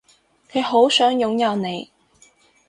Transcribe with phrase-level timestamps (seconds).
[0.49, 1.91] 佢好想擁有你